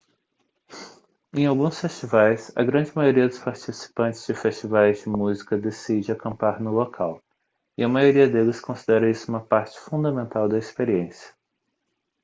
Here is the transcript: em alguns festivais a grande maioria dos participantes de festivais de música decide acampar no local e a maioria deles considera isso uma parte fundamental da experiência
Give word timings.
em 1.31 1.45
alguns 1.45 1.79
festivais 1.79 2.51
a 2.55 2.63
grande 2.63 2.91
maioria 2.95 3.27
dos 3.27 3.37
participantes 3.37 4.25
de 4.25 4.33
festivais 4.33 5.01
de 5.03 5.09
música 5.09 5.59
decide 5.59 6.11
acampar 6.11 6.59
no 6.59 6.71
local 6.71 7.21
e 7.77 7.83
a 7.83 7.87
maioria 7.87 8.27
deles 8.27 8.59
considera 8.59 9.11
isso 9.11 9.29
uma 9.29 9.45
parte 9.45 9.79
fundamental 9.79 10.49
da 10.49 10.57
experiência 10.57 11.35